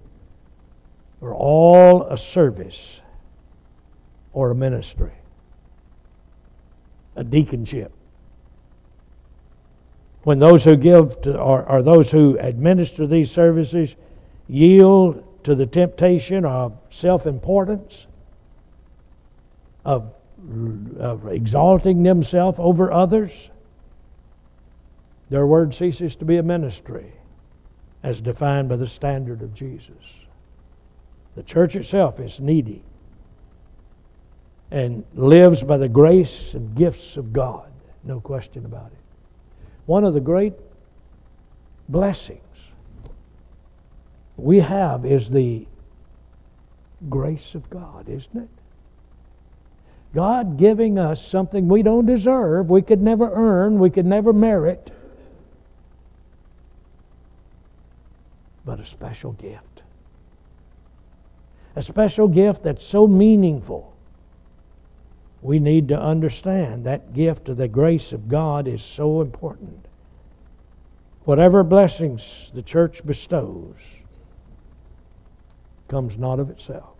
[1.21, 3.01] are all a service
[4.33, 5.13] or a ministry,
[7.15, 7.91] a deaconship.
[10.23, 13.95] When those who give to, or, those who administer these services
[14.47, 18.07] yield to the temptation of self importance,
[19.83, 20.13] of,
[20.99, 23.49] of exalting themselves over others,
[25.29, 27.13] their word ceases to be a ministry
[28.03, 30.25] as defined by the standard of Jesus.
[31.35, 32.83] The church itself is needy
[34.69, 37.71] and lives by the grace and gifts of God,
[38.03, 38.97] no question about it.
[39.85, 40.53] One of the great
[41.89, 42.71] blessings
[44.37, 45.67] we have is the
[47.09, 48.49] grace of God, isn't it?
[50.13, 54.91] God giving us something we don't deserve, we could never earn, we could never merit,
[58.65, 59.83] but a special gift.
[61.75, 63.93] A special gift that's so meaningful.
[65.41, 69.87] We need to understand that gift of the grace of God is so important.
[71.23, 74.01] Whatever blessings the church bestows
[75.87, 76.95] comes not of itself.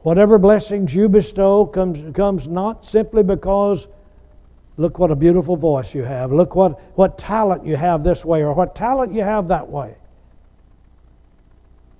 [0.00, 3.88] Whatever blessings you bestow comes, comes not simply because
[4.76, 8.42] look what a beautiful voice you have, look what, what talent you have this way,
[8.42, 9.90] or what talent you have that way.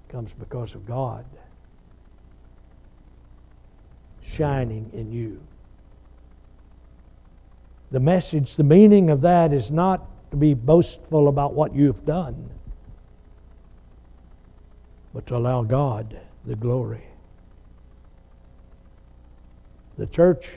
[0.08, 1.24] It comes because of God
[4.22, 5.40] shining in you.
[7.90, 12.50] The message, the meaning of that is not to be boastful about what you've done,
[15.12, 17.04] but to allow God the glory.
[19.96, 20.50] The church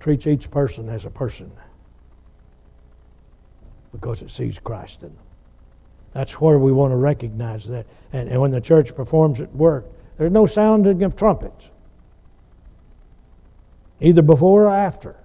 [0.00, 1.50] treats each person as a person
[3.92, 5.24] because it sees Christ in them.
[6.12, 7.86] That's where we want to recognize that.
[8.12, 9.86] And, and when the church performs at work,
[10.16, 11.70] there's no sounding of trumpets,
[14.00, 15.16] either before or after.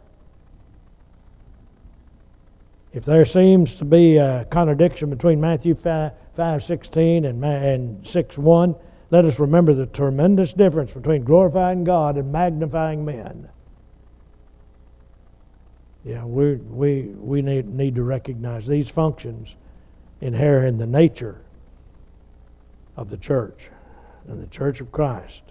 [2.92, 8.38] If there seems to be a contradiction between Matthew 5, 5 16 and, and 6
[8.38, 8.76] 1,
[9.10, 13.50] let us remember the tremendous difference between glorifying God and magnifying men.
[16.06, 19.56] Yeah, we, we, we need, need to recognize these functions
[20.20, 21.42] inherent in the nature
[22.98, 23.70] of the church
[24.28, 25.44] and the church of Christ.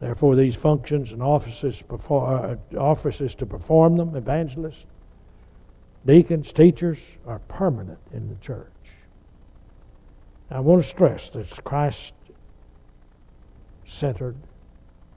[0.00, 4.86] Therefore, these functions and offices, perform, uh, offices to perform them, evangelists,
[6.06, 8.66] deacons, teachers, are permanent in the church.
[10.50, 12.14] I want to stress that it's Christ
[13.84, 14.36] centered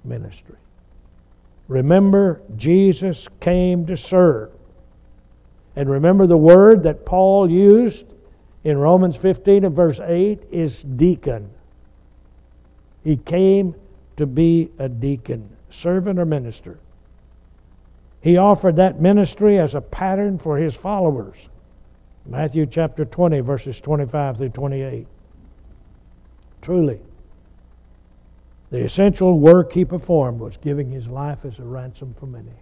[0.04, 0.58] ministry.
[1.72, 4.52] Remember, Jesus came to serve.
[5.74, 8.08] And remember the word that Paul used
[8.66, 11.50] in Romans 15 and verse 8 is deacon.
[13.06, 13.74] He came
[14.18, 16.78] to be a deacon, servant or minister.
[18.20, 21.48] He offered that ministry as a pattern for his followers.
[22.26, 25.08] Matthew chapter 20, verses 25 through 28.
[26.62, 27.00] Truly,
[28.72, 32.56] the essential work he performed was giving his life as a ransom for many.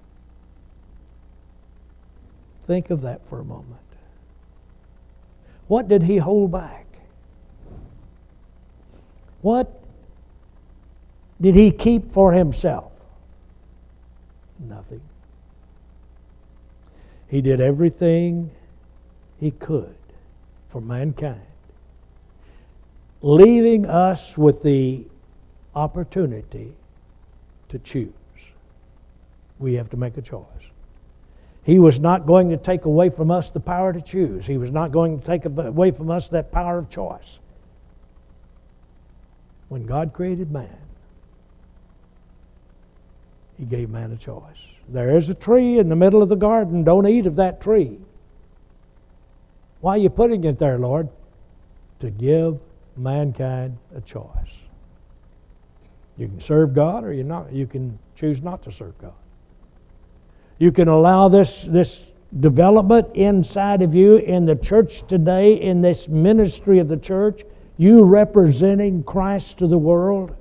[2.64, 3.80] Think of that for a moment.
[5.68, 6.88] What did he hold back?
[9.42, 9.84] What
[11.40, 12.92] did he keep for himself?
[14.60, 15.02] Nothing.
[17.28, 18.50] He did everything
[19.40, 19.96] he could
[20.68, 21.42] for mankind,
[23.22, 25.06] leaving us with the
[25.80, 26.74] opportunity
[27.70, 28.12] to choose.
[29.60, 30.46] We have to make a choice.
[31.64, 34.46] He was not going to take away from us the power to choose.
[34.46, 37.40] He was not going to take away from us that power of choice.
[39.70, 40.78] When God created man,
[43.58, 44.66] He gave man a choice.
[44.88, 46.84] There is a tree in the middle of the garden.
[46.84, 48.00] Don't eat of that tree.
[49.82, 51.08] Why are you putting it there, Lord?
[52.00, 52.60] To give
[52.98, 54.59] mankind a choice.
[56.20, 57.54] You can serve God or you not.
[57.54, 59.14] You can choose not to serve God.
[60.58, 62.02] You can allow this, this
[62.38, 67.44] development inside of you in the church today, in this ministry of the church,
[67.78, 70.36] you representing Christ to the world,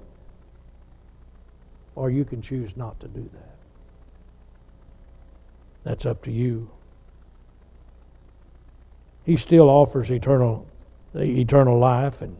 [1.94, 3.54] or you can choose not to do that.
[5.84, 6.68] That's up to you.
[9.24, 10.66] He still offers eternal,
[11.14, 12.36] eternal life, and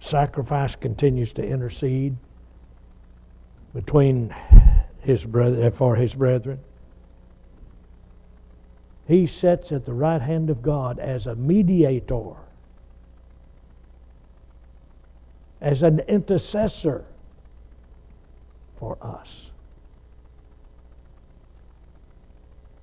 [0.00, 2.16] sacrifice continues to intercede
[3.74, 4.34] between
[5.00, 6.60] his brother, for his brethren.
[9.06, 12.36] He sits at the right hand of God as a mediator,
[15.60, 17.04] as an intercessor
[18.76, 19.50] for us.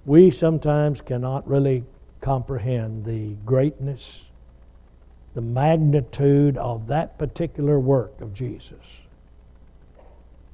[0.06, 1.84] We sometimes cannot really
[2.22, 4.26] comprehend the greatness,
[5.34, 9.07] the magnitude of that particular work of Jesus.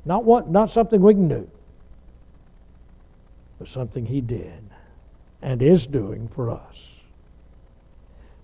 [0.05, 1.49] Not, what, not something we can do,
[3.59, 4.63] but something He did
[5.41, 6.99] and is doing for us.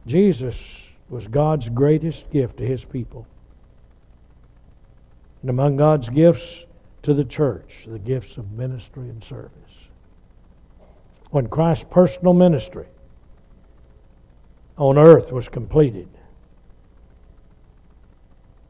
[0.05, 3.27] Jesus was God's greatest gift to His people.
[5.41, 6.65] And among God's gifts
[7.03, 9.51] to the church, the gifts of ministry and service.
[11.31, 12.87] When Christ's personal ministry
[14.77, 16.09] on earth was completed,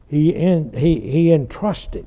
[0.08, 2.06] he, in, he, he entrusted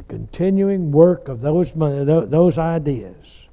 [0.00, 3.48] the continuing work of those, those ideas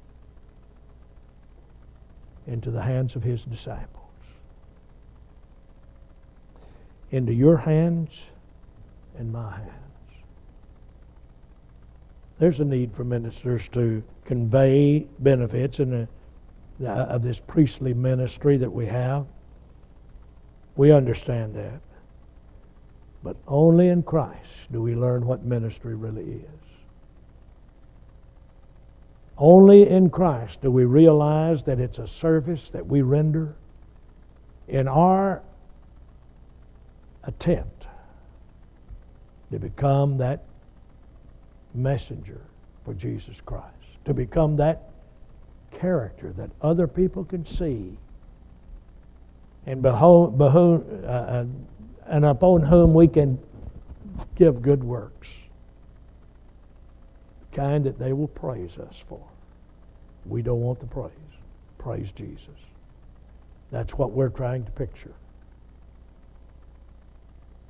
[2.46, 4.04] into the hands of his disciples.
[7.10, 8.30] Into your hands
[9.18, 9.72] and my hands.
[12.38, 16.08] There's a need for ministers to convey benefits in
[16.82, 19.26] a, of this priestly ministry that we have.
[20.76, 21.80] We understand that.
[23.22, 26.44] But only in Christ do we learn what ministry really is.
[29.36, 33.54] Only in Christ do we realize that it's a service that we render
[34.66, 35.42] in our
[37.24, 37.86] attempt
[39.52, 40.44] to become that
[41.74, 42.40] messenger
[42.84, 43.66] for Jesus Christ,
[44.04, 44.90] to become that
[45.70, 47.98] character that other people can see
[49.66, 51.44] and, behold, behold, uh, uh,
[52.08, 53.38] and upon whom we can
[54.34, 55.38] give good works,
[57.50, 59.20] the kind that they will praise us for.
[60.26, 61.12] We don't want the praise.
[61.78, 62.48] Praise Jesus.
[63.70, 65.12] That's what we're trying to picture.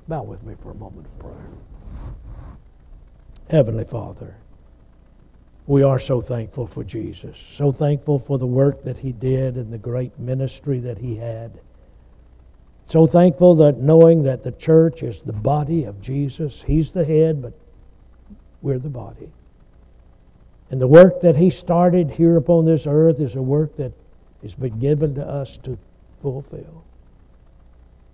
[0.07, 2.15] Bow with me for a moment of prayer.
[3.49, 4.35] Heavenly Father,
[5.67, 9.71] we are so thankful for Jesus, so thankful for the work that he did and
[9.71, 11.59] the great ministry that he had.
[12.89, 17.39] So thankful that knowing that the church is the body of Jesus, he's the head,
[17.39, 17.53] but
[18.63, 19.31] we're the body.
[20.71, 23.93] And the work that he started here upon this earth is a work that
[24.41, 25.77] has been given to us to
[26.21, 26.83] fulfill.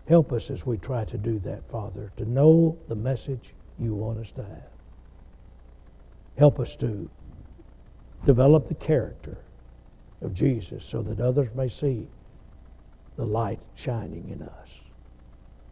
[0.10, 4.20] Help us as we try to do that, Father, to know the message you want
[4.20, 4.70] us to have.
[6.38, 7.10] Help us to
[8.26, 9.38] develop the character
[10.22, 12.08] of Jesus so that others may see
[13.16, 14.65] the light shining in us.